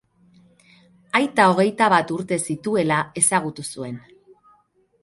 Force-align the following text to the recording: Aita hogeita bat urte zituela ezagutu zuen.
Aita 1.19 1.45
hogeita 1.51 1.91
bat 1.95 2.15
urte 2.17 2.41
zituela 2.47 2.99
ezagutu 3.25 3.69
zuen. 3.77 4.03